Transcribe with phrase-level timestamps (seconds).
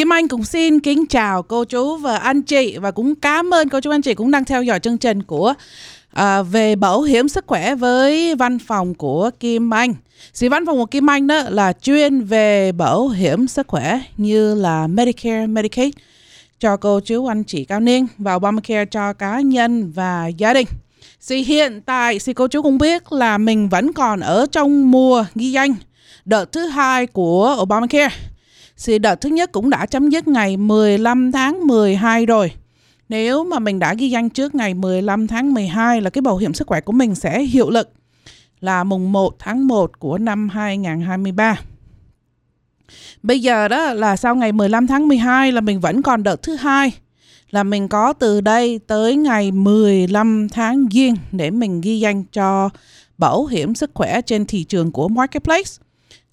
[0.00, 3.68] Kim Anh cũng xin kính chào cô chú và anh chị và cũng cảm ơn
[3.68, 5.54] cô chú anh chị cũng đang theo dõi chương trình của
[6.12, 9.94] à, về bảo hiểm sức khỏe với văn phòng của Kim Anh.
[10.40, 14.54] Thì văn phòng của Kim Anh đó là chuyên về bảo hiểm sức khỏe như
[14.54, 15.92] là Medicare, Medicaid
[16.60, 20.66] cho cô chú anh chị cao niên và Obamacare cho cá nhân và gia đình.
[21.28, 25.24] Thì hiện tại thì cô chú cũng biết là mình vẫn còn ở trong mùa
[25.34, 25.74] ghi danh
[26.24, 28.29] đợt thứ hai của Obamacare
[28.80, 32.52] sự đợt thứ nhất cũng đã chấm dứt ngày 15 tháng 12 rồi.
[33.08, 36.54] Nếu mà mình đã ghi danh trước ngày 15 tháng 12 là cái bảo hiểm
[36.54, 37.92] sức khỏe của mình sẽ hiệu lực
[38.60, 41.60] là mùng 1 tháng 1 của năm 2023.
[43.22, 46.54] Bây giờ đó là sau ngày 15 tháng 12 là mình vẫn còn đợt thứ
[46.54, 46.92] hai,
[47.50, 52.70] là mình có từ đây tới ngày 15 tháng Giêng để mình ghi danh cho
[53.18, 55.70] bảo hiểm sức khỏe trên thị trường của Marketplace.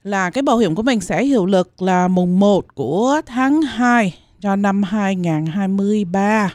[0.07, 4.19] Là cái bảo hiểm của mình sẽ hiệu lực là mùng 1 của tháng 2
[4.41, 6.53] cho năm 2023.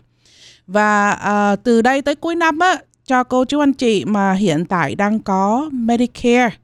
[0.67, 4.65] Và à, từ đây tới cuối năm á, cho cô chú anh chị mà hiện
[4.65, 6.57] tại đang có Medicare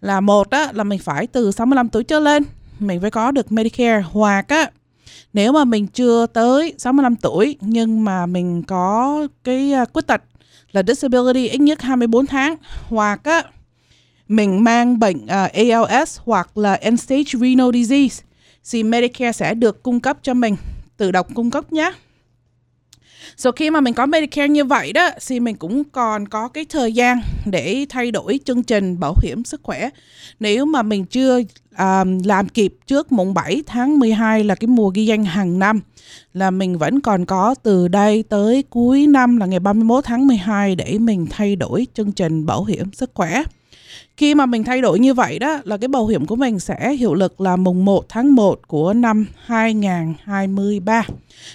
[0.00, 2.42] là một á, là mình phải từ 65 tuổi trở lên
[2.78, 4.70] mình phải có được Medicare hoặc á
[5.32, 10.06] nếu mà mình chưa tới 65 tuổi nhưng mà mình có cái à, uh, khuyết
[10.06, 10.22] tật
[10.72, 12.56] là disability ít nhất 24 tháng
[12.88, 13.42] hoặc á
[14.28, 18.24] mình mang bệnh à, uh, ALS hoặc là end stage renal disease
[18.70, 20.56] thì Medicare sẽ được cung cấp cho mình
[20.96, 21.92] tự động cung cấp nhé.
[23.36, 26.64] So khi mà mình có Medicare như vậy đó thì mình cũng còn có cái
[26.64, 29.90] thời gian để thay đổi chương trình bảo hiểm sức khỏe.
[30.40, 31.40] Nếu mà mình chưa
[31.78, 35.80] um, làm kịp trước mùng 7 tháng 12 là cái mùa ghi danh hàng năm
[36.34, 40.76] là mình vẫn còn có từ đây tới cuối năm là ngày 31 tháng 12
[40.76, 43.42] để mình thay đổi chương trình bảo hiểm sức khỏe.
[44.16, 46.92] Khi mà mình thay đổi như vậy đó, là cái bảo hiểm của mình sẽ
[46.92, 51.06] hiệu lực là mùng 1 tháng 1 của năm 2023.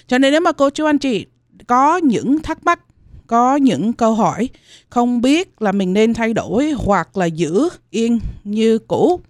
[0.06, 1.26] Cho nên nếu mà cô chú anh chị
[1.66, 2.80] có những thắc mắc,
[3.26, 4.48] có những câu hỏi,
[4.88, 9.20] không biết là mình nên thay đổi hoặc là giữ yên như cũ,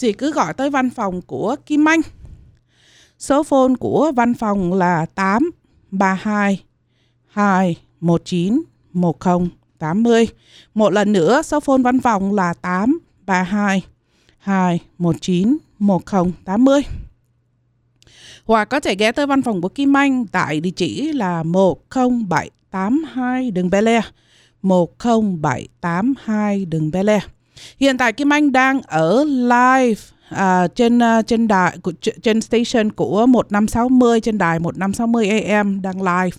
[0.00, 2.00] thì cứ gọi tới văn phòng của Kim Anh.
[3.18, 6.62] Số phone của văn phòng là 832
[7.28, 8.62] 219
[9.78, 10.28] 80.
[10.74, 13.82] Một lần nữa số phone văn phòng là 832
[14.38, 16.82] 219 1080.
[18.44, 23.50] Hoặc có thể ghé tới văn phòng của Kim Anh, tại địa chỉ là 10782
[23.50, 24.04] đường Bel Air.
[24.62, 27.22] 10782 đường Bel Air.
[27.80, 31.78] Hiện tại Kim Anh đang ở live à, trên uh, trên đài
[32.22, 36.36] trên station của 1560 trên đài 1560 AM đang live.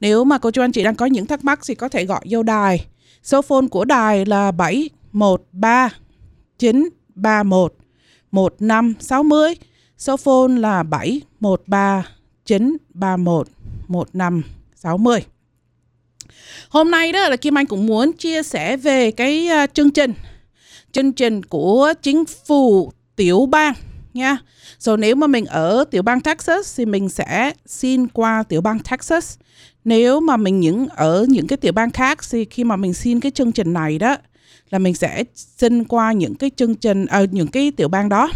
[0.00, 2.20] Nếu mà cô chú anh chị đang có những thắc mắc thì có thể gọi
[2.30, 2.86] vô đài.
[3.22, 5.90] Số phone của đài là 713
[6.58, 7.74] 931
[8.30, 9.54] 1560.
[9.98, 12.04] Số phone là 713
[12.44, 13.48] 931
[13.88, 15.20] 1560.
[16.68, 20.12] Hôm nay đó là Kim Anh cũng muốn chia sẻ về cái uh, chương trình
[20.96, 23.74] chương trình của chính phủ tiểu bang
[24.14, 24.38] nha.
[24.78, 28.78] Rồi nếu mà mình ở tiểu bang Texas thì mình sẽ xin qua tiểu bang
[28.78, 29.38] Texas.
[29.84, 33.20] Nếu mà mình những ở những cái tiểu bang khác thì khi mà mình xin
[33.20, 34.16] cái chương trình này đó
[34.70, 38.08] là mình sẽ xin qua những cái chương trình ở à, những cái tiểu bang
[38.08, 38.30] đó.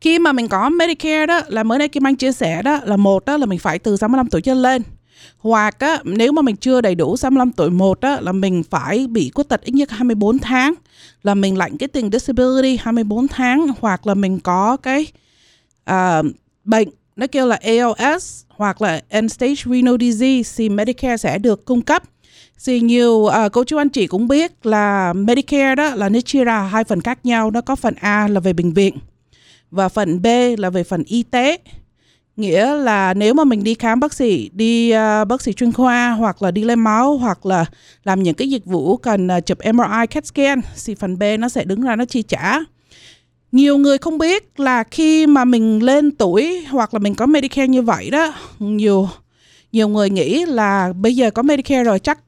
[0.00, 2.96] Khi mà mình có Medicare đó là mới đây Kim Anh chia sẻ đó là
[2.96, 4.82] một đó là mình phải từ 65 tuổi trở lên
[5.38, 9.06] hoặc á, nếu mà mình chưa đầy đủ 65 tuổi một á, là mình phải
[9.06, 10.74] bị khuyết tật ít nhất 24 tháng.
[11.22, 15.06] Là mình lãnh cái tiền disability 24 tháng hoặc là mình có cái
[15.90, 16.26] uh,
[16.64, 21.64] bệnh nó kêu là ALS hoặc là end stage renal disease thì Medicare sẽ được
[21.64, 22.02] cung cấp.
[22.64, 26.44] Thì nhiều uh, cô chú anh chị cũng biết là Medicare đó là nó chia
[26.44, 28.98] ra hai phần khác nhau nó có phần A là về bệnh viện
[29.70, 30.26] và phần B
[30.58, 31.58] là về phần y tế
[32.40, 36.10] nghĩa là nếu mà mình đi khám bác sĩ đi uh, bác sĩ chuyên khoa
[36.10, 37.64] hoặc là đi lấy máu hoặc là
[38.04, 41.48] làm những cái dịch vụ cần uh, chụp MRI CAT scan thì phần B nó
[41.48, 42.58] sẽ đứng ra nó chi trả.
[43.52, 47.68] Nhiều người không biết là khi mà mình lên tuổi hoặc là mình có Medicare
[47.68, 49.08] như vậy đó nhiều
[49.72, 52.18] nhiều người nghĩ là bây giờ có Medicare rồi chắc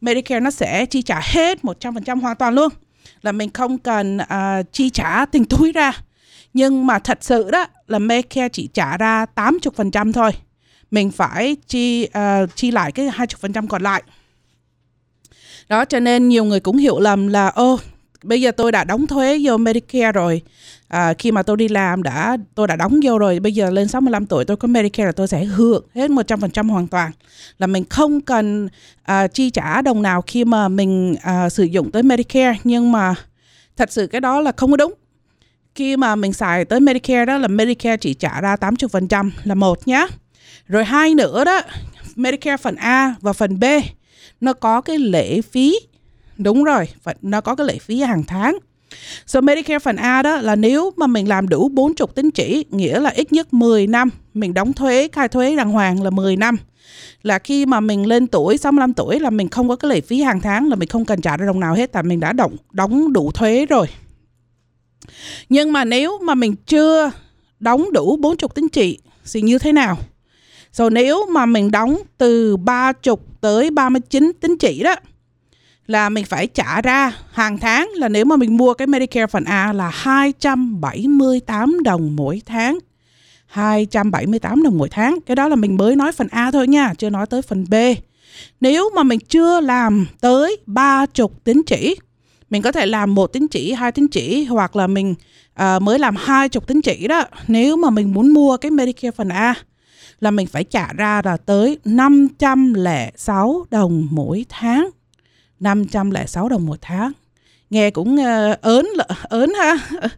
[0.00, 2.68] Medicare nó sẽ chi trả hết 100% hoàn toàn luôn.
[3.22, 5.92] Là mình không cần uh, chi trả tiền túi ra
[6.54, 10.30] nhưng mà thật sự đó là Medicare chỉ trả ra 80% thôi.
[10.90, 14.02] Mình phải chi uh, chi lại cái 20% còn lại.
[15.68, 17.78] Đó cho nên nhiều người cũng hiểu lầm là ô
[18.24, 20.42] bây giờ tôi đã đóng thuế vô Medicare rồi.
[20.88, 23.88] À, khi mà tôi đi làm đã tôi đã đóng vô rồi, bây giờ lên
[23.88, 27.10] 65 tuổi tôi có Medicare là tôi sẽ hưởng hết 100% hoàn toàn.
[27.58, 28.68] Là mình không cần
[29.02, 33.14] à, chi trả đồng nào khi mà mình à, sử dụng tới Medicare nhưng mà
[33.76, 34.94] thật sự cái đó là không có đúng
[35.74, 39.88] khi mà mình xài tới Medicare đó là Medicare chỉ trả ra 80% là một
[39.88, 40.06] nhá.
[40.66, 41.60] Rồi hai nữa đó,
[42.16, 43.64] Medicare phần A và phần B
[44.40, 45.74] nó có cái lệ phí.
[46.38, 46.88] Đúng rồi,
[47.22, 48.58] nó có cái lệ phí hàng tháng.
[49.26, 53.00] So Medicare phần A đó là nếu mà mình làm đủ 40 tín chỉ, nghĩa
[53.00, 56.56] là ít nhất 10 năm, mình đóng thuế, khai thuế đàng hoàng là 10 năm.
[57.22, 60.22] Là khi mà mình lên tuổi 65 tuổi là mình không có cái lệ phí
[60.22, 62.56] hàng tháng là mình không cần trả ra đồng nào hết tại mình đã đóng
[62.72, 63.86] đóng đủ thuế rồi.
[65.48, 67.10] Nhưng mà nếu mà mình chưa
[67.60, 68.98] đóng đủ 40 tín chỉ
[69.32, 69.98] thì như thế nào?
[70.72, 74.94] rồi nếu mà mình đóng từ 30 tới 39 tín chỉ đó
[75.86, 79.44] là mình phải trả ra hàng tháng là nếu mà mình mua cái Medicare phần
[79.44, 82.78] A là 278 đồng mỗi tháng.
[83.46, 85.18] 278 đồng mỗi tháng.
[85.26, 87.74] Cái đó là mình mới nói phần A thôi nha, chưa nói tới phần B.
[88.60, 91.96] Nếu mà mình chưa làm tới 30 tín chỉ,
[92.50, 95.14] mình có thể làm một tín chỉ, hai tín chỉ hoặc là mình
[95.62, 97.24] uh, mới làm hai chục tín chỉ đó.
[97.48, 99.54] Nếu mà mình muốn mua cái Medicare phần A
[100.20, 104.90] là mình phải trả ra là tới 506 đồng mỗi tháng.
[105.60, 107.12] 506 đồng một tháng.
[107.70, 108.86] Nghe cũng uh, ớn
[109.22, 109.78] ớn ha.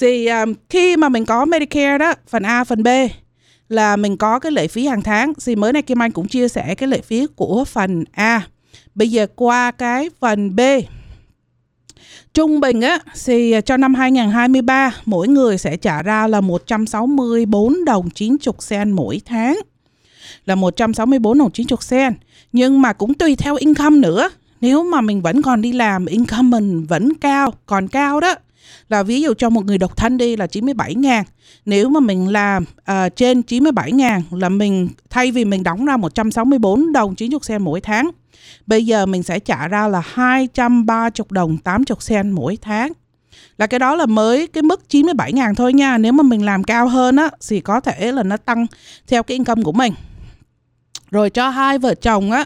[0.00, 2.88] thì um, khi mà mình có Medicare đó, phần A, phần B
[3.68, 5.32] là mình có cái lệ phí hàng tháng.
[5.46, 8.42] Thì mới này Kim Anh cũng chia sẻ cái lệ phí của phần A.
[8.94, 10.60] Bây giờ qua cái phần B.
[12.34, 17.84] Trung bình á thì à, cho năm 2023 mỗi người sẽ trả ra là 164
[17.84, 19.60] đồng 90 sen mỗi tháng.
[20.46, 22.14] Là 164 đồng 90 sen.
[22.52, 24.28] Nhưng mà cũng tùy theo income nữa.
[24.60, 28.34] Nếu mà mình vẫn còn đi làm income mình vẫn cao, còn cao đó
[28.88, 31.24] là ví dụ cho một người độc thân đi là 97 ngàn
[31.64, 35.84] Nếu mà mình làm uh, à, trên 97 ngàn là mình thay vì mình đóng
[35.84, 38.10] ra 164 đồng 90 sen mỗi tháng
[38.66, 42.92] Bây giờ mình sẽ trả ra là 230 đồng 80 sen mỗi tháng.
[43.58, 45.98] Là cái đó là mới cái mức 97 ngàn thôi nha.
[45.98, 48.66] Nếu mà mình làm cao hơn á thì có thể là nó tăng
[49.08, 49.92] theo cái income của mình.
[51.10, 52.44] Rồi cho hai vợ chồng á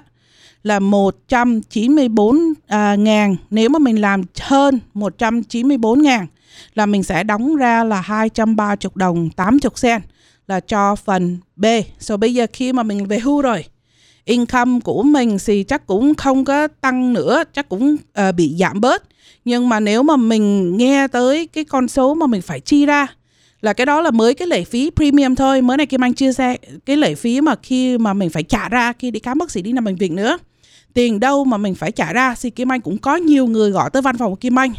[0.64, 3.36] là 194 à, ngàn.
[3.50, 6.26] Nếu mà mình làm hơn 194 ngàn
[6.74, 10.00] là mình sẽ đóng ra là 230 đồng 80 sen
[10.46, 11.66] là cho phần B.
[11.98, 13.64] So bây giờ khi mà mình về hưu rồi
[14.24, 17.96] income của mình thì chắc cũng không có tăng nữa chắc cũng
[18.28, 19.02] uh, bị giảm bớt
[19.44, 23.06] nhưng mà nếu mà mình nghe tới cái con số mà mình phải chi ra
[23.60, 26.32] là cái đó là mới cái lệ phí premium thôi mới này Kim Anh chia
[26.32, 26.56] sẻ
[26.86, 29.62] cái lệ phí mà khi mà mình phải trả ra khi đi khám bác sĩ
[29.62, 30.38] đi nằm bệnh viện nữa
[30.94, 32.34] tiền đâu mà mình phải trả ra.
[32.40, 34.72] Thì Kim Anh cũng có nhiều người gọi tới văn phòng của Kim Anh.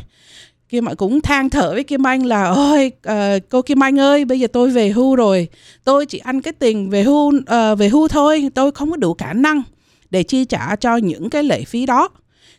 [0.69, 4.25] Kim Anh cũng than thở với Kim Anh là ôi uh, cô Kim Anh ơi
[4.25, 5.47] bây giờ tôi về hưu rồi.
[5.83, 8.49] Tôi chỉ ăn cái tiền về hưu uh, về hưu thôi.
[8.55, 9.63] Tôi không có đủ khả năng
[10.09, 12.09] để chi trả cho những cái lệ phí đó.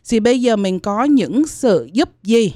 [0.09, 2.53] Thì bây giờ mình có những sự giúp gì?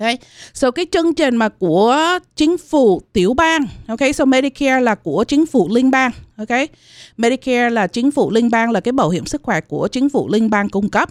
[0.00, 0.18] Okay.
[0.54, 5.24] So cái chương trình mà của chính phủ tiểu bang, okay, so Medicare là của
[5.28, 6.68] chính phủ liên bang, okay.
[7.16, 10.28] Medicare là chính phủ liên bang là cái bảo hiểm sức khỏe của chính phủ
[10.28, 11.10] liên bang cung cấp.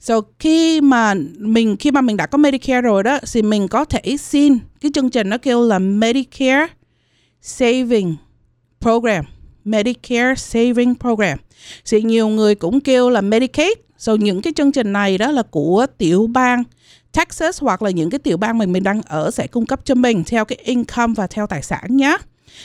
[0.00, 3.84] So khi mà mình khi mà mình đã có Medicare rồi đó thì mình có
[3.84, 6.66] thể xin cái chương trình nó kêu là Medicare
[7.42, 8.16] Saving
[8.80, 9.24] Program.
[9.64, 11.38] Medicare Saving Program.
[11.90, 13.72] Thì nhiều người cũng kêu là Medicaid.
[13.98, 16.64] So những cái chương trình này đó là của tiểu bang
[17.16, 19.94] Texas hoặc là những cái tiểu bang mình mình đang ở sẽ cung cấp cho
[19.94, 22.16] mình theo cái income và theo tài sản nhé.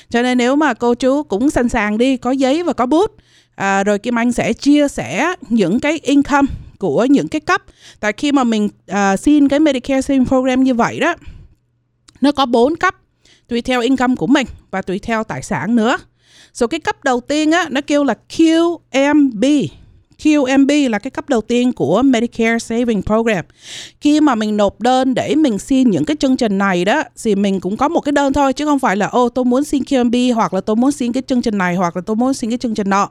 [0.10, 3.12] Cho nên nếu mà cô chú cũng sẵn sàng đi, có giấy và có bút,
[3.56, 6.48] à, rồi Kim Anh sẽ chia sẻ những cái income
[6.80, 7.62] của những cái cấp.
[8.00, 11.16] Tại khi mà mình à, xin cái Medicare Saving Program như vậy đó
[12.22, 12.96] nó có bốn cấp
[13.48, 15.98] tùy theo income của mình và tùy theo tài sản nữa.
[16.54, 19.68] So cái cấp đầu tiên á nó kêu là QMB
[20.24, 23.46] QMB là cái cấp đầu tiên của Medicare Saving Program.
[24.02, 27.36] Khi mà mình nộp đơn để mình xin những cái chương trình này đó thì
[27.36, 29.84] mình cũng có một cái đơn thôi chứ không phải là ô tôi muốn xin
[29.84, 32.50] QMB hoặc là tôi muốn xin cái chương trình này hoặc là tôi muốn xin
[32.50, 33.10] cái chương trình nọ.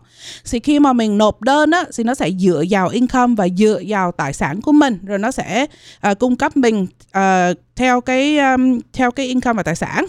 [0.51, 3.81] Thì khi mà mình nộp đơn á thì nó sẽ dựa vào income và dựa
[3.89, 5.67] vào tài sản của mình rồi nó sẽ
[6.11, 6.87] uh, cung cấp mình
[7.19, 10.07] uh, theo cái um, theo cái income và tài sản.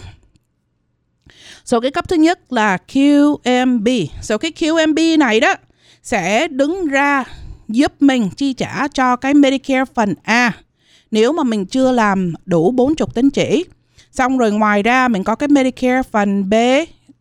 [1.64, 4.06] So cái cấp thứ nhất là QMB.
[4.22, 5.54] So cái QMB này đó
[6.02, 7.24] sẽ đứng ra
[7.68, 10.52] giúp mình chi trả cho cái Medicare phần A
[11.10, 13.64] nếu mà mình chưa làm đủ 40 tín chỉ.
[14.12, 16.54] Xong rồi ngoài ra mình có cái Medicare phần B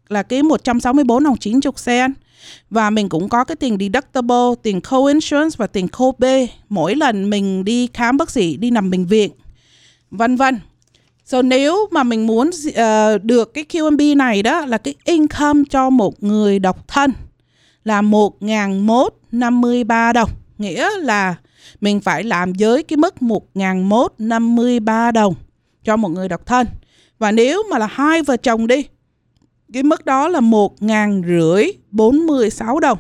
[0.10, 2.14] là cái 164 đồng 90 sen
[2.70, 7.66] và mình cũng có cái tiền deductible, tiền co-insurance và tiền co-pay mỗi lần mình
[7.66, 9.32] đi khám bác sĩ, đi nằm bệnh viện,
[10.12, 10.60] vân vân.
[11.26, 15.90] So nếu mà mình muốn uh, được cái QMB này đó là cái income cho
[15.90, 17.14] một người độc thân
[17.84, 20.30] là 1.153 đồng.
[20.58, 21.36] Nghĩa là
[21.82, 25.34] mình phải làm với cái mức 1.153 đồng
[25.84, 26.68] cho một người độc thân.
[27.20, 28.86] Và nếu mà là hai vợ chồng đi,
[29.74, 32.98] cái mức đó là một ngàn rưỡi bốn mươi sáu đồng.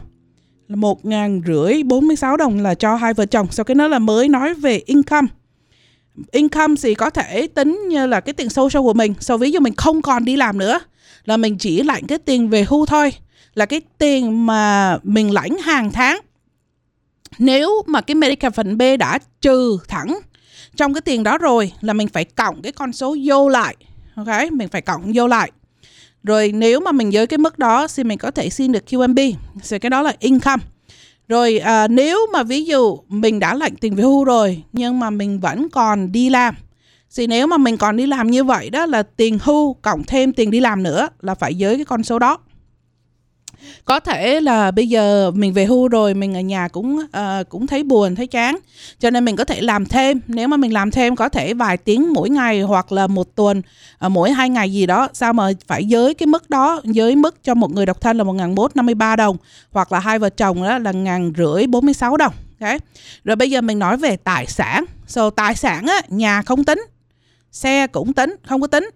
[0.67, 3.47] Là một ngàn rưỡi bốn mươi sáu đồng là cho hai vợ chồng.
[3.51, 5.27] Sau cái đó là mới nói về income.
[6.31, 9.13] Income thì có thể tính như là cái tiền social của mình.
[9.19, 10.79] So ví dụ mình không còn đi làm nữa.
[11.25, 13.13] Là mình chỉ lãnh cái tiền về hưu thôi
[13.55, 16.19] là cái tiền mà mình lãnh hàng tháng.
[17.39, 20.19] Nếu mà cái Medicare phần B đã trừ thẳng
[20.75, 23.75] trong cái tiền đó rồi là mình phải cộng cái con số vô lại
[24.15, 24.51] ok?
[24.51, 25.51] Mình phải cộng vô lại.
[26.23, 29.33] Rồi nếu mà mình dưới cái mức đó thì mình có thể xin được QMB
[29.69, 30.63] thì cái đó là income.
[31.27, 35.09] Rồi à, nếu mà ví dụ mình đã lãnh tiền về hưu rồi nhưng mà
[35.09, 36.55] mình vẫn còn đi làm
[37.15, 40.33] thì nếu mà mình còn đi làm như vậy đó là tiền hưu cộng thêm
[40.33, 42.37] tiền đi làm nữa là phải dưới cái con số đó
[43.85, 47.67] có thể là bây giờ mình về hưu rồi mình ở nhà cũng uh, cũng
[47.67, 48.57] thấy buồn thấy chán.
[48.99, 50.19] Cho nên mình có thể làm thêm.
[50.27, 53.61] Nếu mà mình làm thêm có thể vài tiếng mỗi ngày hoặc là một tuần
[54.05, 55.09] uh, mỗi hai ngày gì đó.
[55.13, 58.23] Sao mà phải giới cái mức đó giới mức cho một người độc thân là
[58.23, 59.37] một ngàn năm mươi ba đồng
[59.71, 62.33] hoặc là hai vợ chồng đó là ngàn rưỡi bốn mươi sáu đồng.
[62.59, 62.79] Okay.
[63.23, 64.85] rồi bây giờ mình nói về tài sản.
[65.07, 66.85] So tài sản á nhà không tính
[67.51, 68.89] xe cũng tính không có tính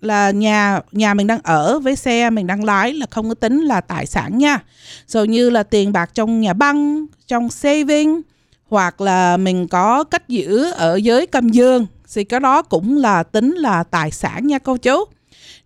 [0.00, 3.60] là nhà nhà mình đang ở với xe mình đang lái là không có tính
[3.60, 4.60] là tài sản nha.
[5.06, 8.20] Rồi như là tiền bạc trong nhà băng, trong saving
[8.68, 13.22] hoặc là mình có cách giữ ở dưới cầm dương thì cái đó cũng là
[13.22, 15.04] tính là tài sản nha cô chú.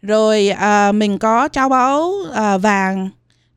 [0.03, 3.11] Rồi à, mình có trao báu à, vàng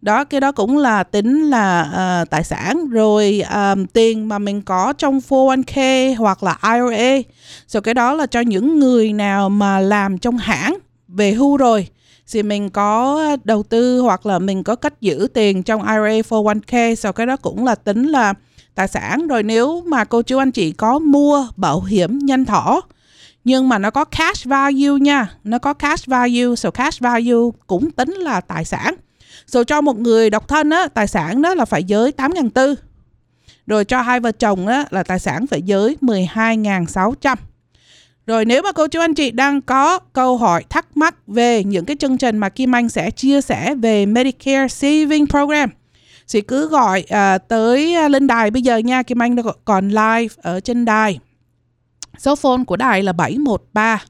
[0.05, 1.81] đó cái đó cũng là tính là
[2.21, 2.89] uh, tài sản.
[2.89, 7.29] Rồi um, tiền mà mình có trong 401k hoặc là IRA
[7.67, 11.87] rồi cái đó là cho những người nào mà làm trong hãng về hưu rồi
[12.31, 16.95] thì mình có đầu tư hoặc là mình có cách giữ tiền trong IRA 401k
[16.95, 18.33] rồi cái đó cũng là tính là
[18.75, 19.27] tài sản.
[19.27, 22.81] Rồi nếu mà cô chú anh chị có mua bảo hiểm nhân thọ
[23.43, 26.55] nhưng mà nó có cash value nha nó có cash value.
[26.57, 28.95] So cash value cũng tính là tài sản
[29.45, 32.75] rồi cho một người độc thân á, tài sản đó là phải giới 8.400.
[33.67, 37.35] Rồi cho hai vợ chồng á, là tài sản phải giới 12.600.
[38.27, 41.85] Rồi nếu mà cô chú anh chị đang có câu hỏi thắc mắc về những
[41.85, 45.69] cái chương trình mà Kim Anh sẽ chia sẻ về Medicare Saving Program
[46.33, 49.35] thì cứ gọi uh, tới à, lên đài bây giờ nha Kim Anh
[49.65, 51.19] còn live ở trên đài
[52.17, 54.03] số phone của đài là 713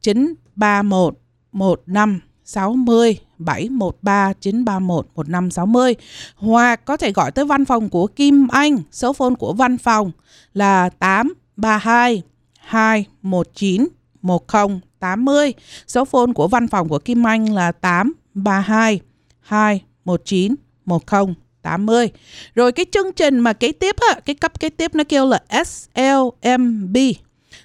[0.00, 1.14] 931
[1.52, 5.94] 1560 713 931 1560
[6.36, 8.78] hoặc có thể gọi tới văn phòng của Kim Anh.
[8.92, 10.10] Số phone của văn phòng
[10.54, 12.22] là 832
[12.58, 13.88] 219
[14.22, 15.54] 1080.
[15.86, 19.00] Số phone của văn phòng của Kim Anh là 832
[19.40, 22.10] 219 1080.
[22.54, 25.42] Rồi cái chương trình mà kế tiếp á, cái cấp kế tiếp nó kêu là
[25.64, 26.96] SLMB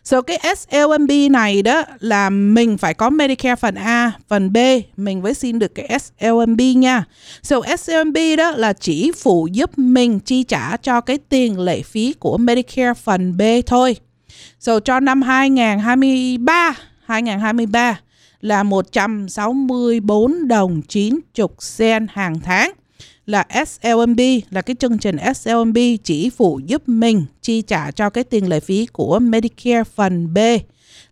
[0.09, 4.57] So cái SLMB này đó là mình phải có Medicare phần A, phần B,
[4.97, 7.05] mình mới xin được cái SLMB nha.
[7.43, 12.13] So SLMB đó là chỉ phụ giúp mình chi trả cho cái tiền lệ phí
[12.13, 13.95] của Medicare phần B thôi.
[14.59, 16.73] So cho năm 2023,
[17.05, 17.99] 2023
[18.41, 22.71] là 164 đồng 90 sen hàng tháng
[23.29, 24.19] là SLMB
[24.49, 28.59] là cái chương trình SLMB chỉ phụ giúp mình chi trả cho cái tiền lệ
[28.59, 30.37] phí của Medicare phần B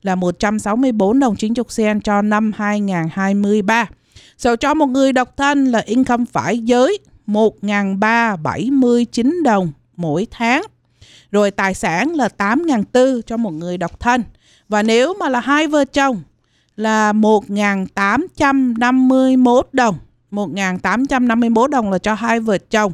[0.01, 3.89] là 164 đồng 90 sen cho năm 2023.
[4.38, 10.63] So cho một người độc thân là income phải giới 1.379 đồng mỗi tháng.
[11.31, 14.24] Rồi tài sản là 8.400 cho một người độc thân.
[14.69, 16.21] Và nếu mà là hai vợ chồng
[16.77, 19.97] là 1.851 đồng
[20.31, 22.91] 1.851 đồng là cho hai vợ chồng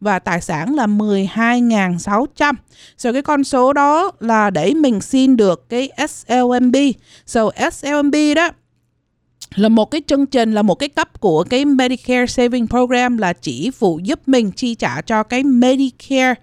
[0.00, 2.54] và tài sản là 12.600.
[2.98, 6.76] Rồi cái con số đó là để mình xin được cái SLMB.
[7.26, 8.50] So SLMB đó
[9.54, 13.32] là một cái chương trình, là một cái cấp của cái Medicare Saving Program là
[13.32, 16.34] chỉ phụ giúp mình chi trả cho cái Medicare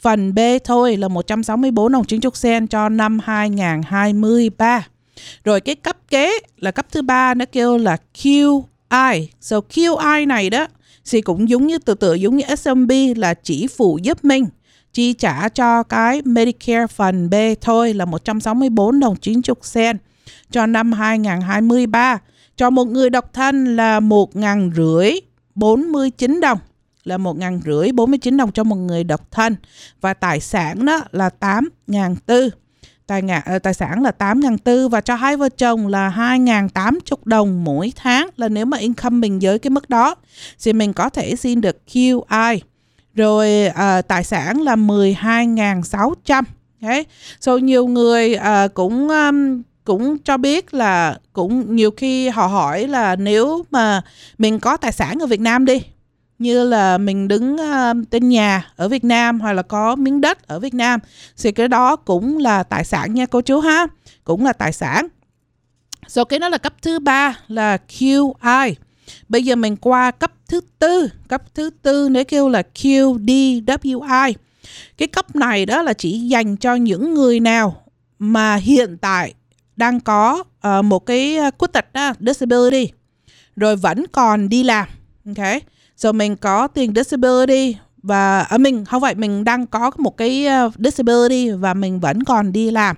[0.00, 4.86] phần B thôi, là 164 đồng 90 sen cho năm 2023.
[5.44, 9.28] Rồi cái cấp kế là cấp thứ ba nó kêu là Q I.
[9.40, 10.66] So QI này đó,
[11.10, 14.46] thì cũng giống như, từ từ, giống như SMB là chỉ phụ giúp mình,
[14.92, 19.96] chi trả cho cái Medicare phần B thôi, là 164 đồng 90 sen
[20.50, 22.18] cho năm 2023.
[22.56, 25.12] Cho một người độc thân là 1 ngàn rưỡi
[25.54, 26.58] 49 đồng,
[27.04, 29.56] là 1 ngàn rưỡi 49 đồng cho một người độc thân
[30.00, 32.50] và tài sản đó là 8 ngàn tư
[33.06, 36.08] tài, ngã, ờ, tài sản là 8 ngàn tư và cho hai vợ chồng là
[36.08, 40.14] 2 ngàn 80 đồng mỗi tháng là nếu mà income mình dưới cái mức đó.
[40.64, 42.58] Thì mình có thể xin được QI
[43.14, 46.42] rồi uh, tài sản là 12.600
[46.82, 47.04] okay.
[47.40, 52.88] So nhiều người uh, cũng um, cũng cho biết là cũng nhiều khi họ hỏi
[52.88, 54.02] là nếu mà
[54.38, 55.82] mình có tài sản ở Việt Nam đi
[56.42, 60.20] như là mình đứng ờ, uh, tên nhà ở Việt Nam hoặc là có miếng
[60.20, 61.00] đất ở Việt Nam
[61.42, 63.86] thì cái đó cũng là tài sản nha cô chú ha
[64.24, 65.08] cũng là tài sản.
[66.08, 68.74] So cái đó là cấp thứ ba là QI
[69.28, 74.32] bây giờ mình qua cấp thứ tư cấp thứ tư nếu kêu là QDWI
[74.98, 77.82] cái cấp này đó là chỉ dành cho những người nào
[78.18, 79.34] mà hiện tại
[79.76, 82.92] đang có uh, một cái khuyết tật đó, disability
[83.56, 84.88] rồi vẫn còn đi làm
[85.26, 85.62] ok
[85.96, 90.16] so mình có tiền disability và ở à, mình không phải mình đang có một
[90.16, 92.96] cái à, disability và mình vẫn còn đi làm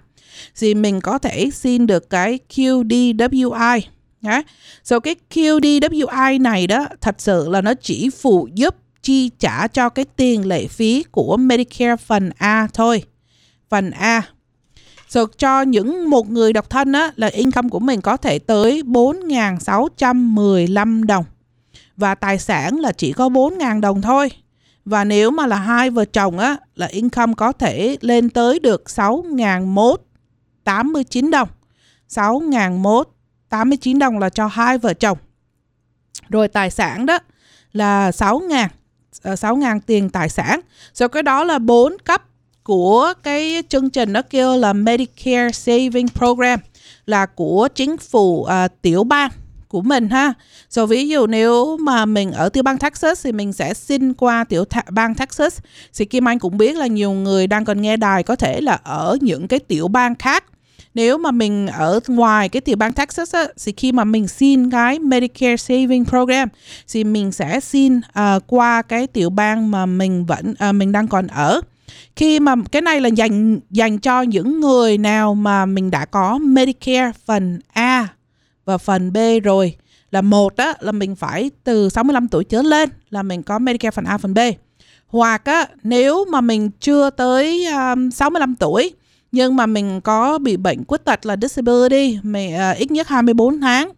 [0.60, 3.80] thì mình có thể xin được cái QDWI
[4.24, 4.42] nhé.
[4.84, 9.88] So cái QDWI này đó thật sự là nó chỉ phụ giúp chi trả cho
[9.88, 13.02] cái tiền lệ phí của Medicare phần A thôi.
[13.68, 14.22] Phần A.
[15.08, 18.82] So cho những một người độc thân á là income của mình có thể tới
[18.82, 21.24] 4.615 đồng.
[21.96, 24.30] Và tài sản là chỉ có 4.000 đồng thôi.
[24.84, 28.84] Và nếu mà là hai vợ chồng á là income có thể lên tới được
[28.86, 31.48] 6.189 đồng.
[32.08, 35.18] 6.189 đồng là cho hai vợ chồng.
[36.28, 37.18] Rồi tài sản đó
[37.72, 38.68] là 6.000
[39.22, 40.60] 6.000 ờ, tiền tài sản.
[40.94, 42.22] Rồi cái đó là bốn cấp
[42.62, 46.60] của cái chương trình nó kêu là Medicare Saving Program
[47.06, 48.50] là của chính phủ uh,
[48.82, 49.30] tiểu bang
[49.74, 50.32] của mình ha.
[50.70, 54.44] Rồi ví dụ nếu mà mình ở tiểu bang Texas thì mình sẽ xin qua
[54.44, 55.58] tiểu th- bang Texas.
[55.98, 58.80] Thì Kim Anh cũng biết là nhiều người đang còn nghe đài có thể là
[58.82, 60.44] ở những cái tiểu bang khác.
[60.94, 64.70] Nếu mà mình ở ngoài cái tiểu bang Texas á, thì khi mà mình xin
[64.70, 66.48] cái Medicare Saving Program
[66.92, 71.08] thì mình sẽ xin uh, qua cái tiểu bang mà mình vẫn uh, mình đang
[71.08, 71.60] còn ở
[72.16, 76.38] khi mà cái này là dành dành cho những người nào mà mình đã có
[76.38, 78.08] Medicare phần A
[78.64, 79.76] và phần B rồi
[80.10, 83.90] là một á là mình phải từ 65 tuổi trở lên là mình có Medicare
[83.90, 84.38] phần A phần B.
[85.06, 88.94] Hoặc á nếu mà mình chưa tới um, 65 tuổi
[89.32, 93.08] nhưng mà mình có bị bệnh khuyết tật là disability mình, uh, à, ít nhất
[93.08, 93.92] 24 tháng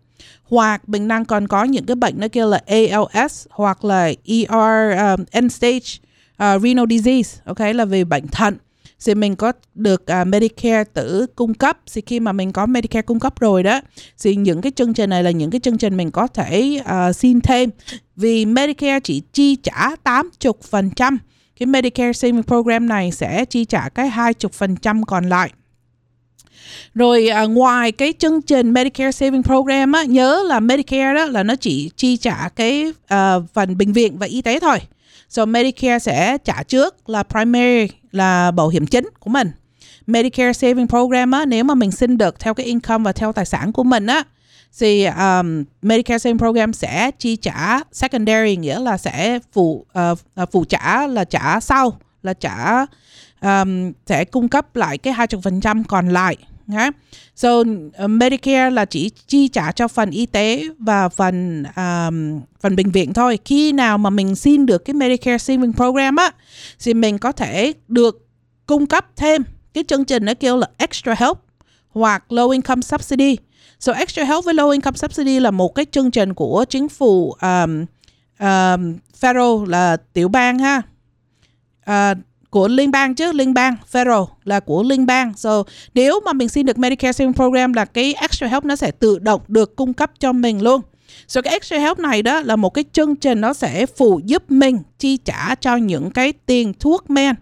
[0.44, 4.98] hoặc mình đang còn có những cái bệnh nó kêu là ALS hoặc là ER
[4.98, 5.98] um, end stage
[6.42, 8.56] uh, renal disease ok là về bệnh thận
[9.04, 11.78] thì mình có được uh, Medicare tự cung cấp.
[11.92, 13.80] Thì khi mà mình có Medicare cung cấp rồi đó
[14.22, 17.16] thì những cái chương trình này là những cái chương trình mình có thể uh,
[17.16, 17.70] xin thêm.
[18.16, 21.16] Vì Medicare chỉ chi trả 80%
[21.58, 25.50] cái Medicare Saving Program này sẽ chi trả cái 20% còn lại.
[26.94, 31.42] Rồi à, ngoài cái chương trình Medicare Saving Program á, nhớ là Medicare đó là
[31.42, 34.78] nó chỉ chi trả cái à, phần bệnh viện và y tế thôi.
[35.28, 39.50] So Medicare sẽ trả trước là primary là bảo hiểm chính của mình.
[40.06, 43.44] Medicare Saving Program á, nếu mà mình xin được theo cái income và theo tài
[43.44, 44.24] sản của mình á
[44.78, 50.18] thì um, Medicare Saving Program sẽ chi trả secondary nghĩa là sẽ phụ uh,
[50.52, 52.86] phụ trả là trả sau là trả
[53.42, 56.36] um, sẽ cung cấp lại cái 20% còn lại
[56.72, 56.90] Okay.
[57.36, 57.64] So uh,
[58.08, 63.12] Medicare là chỉ chi trả cho phần y tế và phần um, phần bệnh viện
[63.12, 63.38] thôi.
[63.44, 66.30] Khi nào mà mình xin được cái Medicare Saving Program á
[66.84, 68.28] thì mình có thể được
[68.66, 69.42] cung cấp thêm
[69.74, 71.38] cái chương trình nó kêu là Extra Help
[71.88, 73.36] hoặc Low Income Subsidy.
[73.80, 77.32] So Extra Help với Low Income Subsidy là một cái chương trình của chính phủ
[77.32, 77.84] um,
[78.40, 80.82] um, federal là tiểu bang ha.
[81.90, 82.18] Uh,
[82.56, 83.32] của liên bang chứ?
[83.32, 85.32] Liên bang federal là của liên bang.
[85.36, 85.62] So
[85.94, 89.18] nếu mà mình xin được Medicare Saving Program là cái extra help nó sẽ tự
[89.18, 90.80] động được cung cấp cho mình luôn.
[91.28, 94.50] So cái extra help này đó là một cái chương trình nó sẽ phụ giúp
[94.50, 97.34] mình chi trả cho những cái tiền thuốc men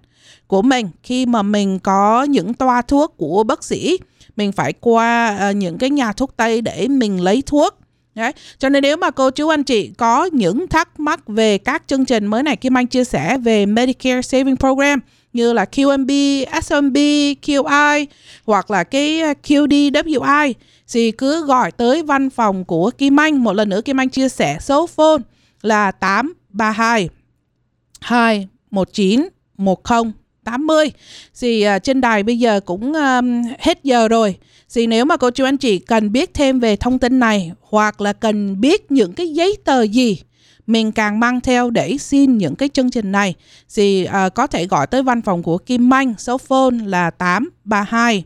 [0.46, 0.88] của mình.
[1.03, 3.98] Khi mà mình có những toa thuốc của bác sĩ
[4.37, 7.79] mình phải qua uh, những cái nhà thuốc tây để mình lấy thuốc.
[8.14, 8.33] Đấy.
[8.59, 12.05] Cho nên nếu mà cô chú anh chị có những thắc mắc về các chương
[12.05, 15.00] trình mới này Kim Anh chia sẻ về Medicare Saving Program
[15.33, 16.96] như là QMB, SMB,
[17.42, 18.07] QI
[18.46, 20.55] hoặc là cái ờ, QDWI
[20.92, 23.44] thì cứ gọi tới văn phòng của Kim Anh.
[23.44, 25.22] Một lần nữa Kim Anh chia sẻ số phone
[25.62, 27.09] là 832
[28.00, 30.92] 219 1080.
[31.40, 34.37] Thì uh, trên đài bây giờ cũng um, hết giờ rồi.
[34.74, 38.00] Thì nếu mà cô chú anh chị cần biết thêm về thông tin này hoặc
[38.00, 40.18] là cần biết những cái giấy tờ gì
[40.66, 43.34] mình càng mang theo để xin những cái chương trình này
[43.74, 46.14] thì uh, có thể gọi tới văn phòng của Kim Anh.
[46.18, 48.24] Số phone là 832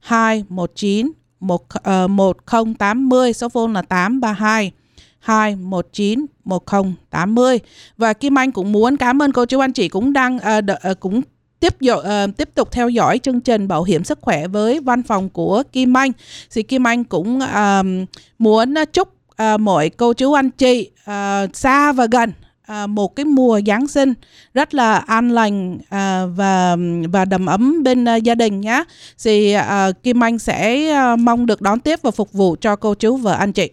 [0.00, 1.10] 219
[1.40, 1.62] 1,
[2.04, 4.72] uh, 1080 số phone là 832
[5.18, 7.60] 219 1080
[7.96, 10.70] và Kim Anh cũng muốn cảm ơn cô chú anh chị cũng đang uh, đ,
[10.90, 11.22] uh, cũng
[11.60, 15.02] tiếp dụ, uh, tiếp tục theo dõi chương trình bảo hiểm sức khỏe với văn
[15.02, 16.12] phòng của Kim Anh.
[16.50, 21.92] Thì Kim Anh cũng uh, muốn chúc uh, mọi cô chú anh chị uh, xa
[21.92, 22.32] và gần
[22.70, 24.14] à, một cái mùa Giáng sinh
[24.54, 26.76] rất là an lành à, và
[27.12, 28.84] và đầm ấm bên à, gia đình nhé.
[29.24, 32.94] Thì à, Kim Anh sẽ à, mong được đón tiếp và phục vụ cho cô
[32.94, 33.70] chú và anh chị.